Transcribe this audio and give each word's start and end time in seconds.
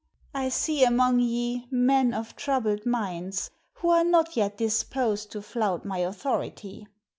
I 0.33 0.49
see 0.49 0.83
among 0.83 1.19
ye 1.19 1.67
men 1.69 2.11
of 2.11 2.35
troubled 2.35 2.87
minds, 2.87 3.51
who 3.73 3.89
are 3.89 4.03
not 4.03 4.35
yet 4.35 4.57
disposed 4.57 5.29
to 5.33 5.43
flout 5.43 5.85
my 5.85 5.99
authority. 5.99 6.87